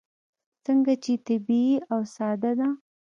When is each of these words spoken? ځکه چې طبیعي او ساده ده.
ځکه 0.65 0.93
چې 1.03 1.13
طبیعي 1.27 1.75
او 1.91 1.99
ساده 2.15 2.51
ده. 2.59 2.69